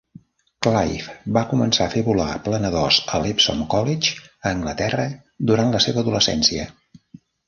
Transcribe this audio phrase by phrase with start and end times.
[0.67, 5.05] Clive va començar a fer volar planadors a l'Epsom College, a Anglaterra,
[5.51, 6.67] durant la seva adolescència.